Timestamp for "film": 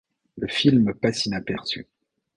0.47-0.95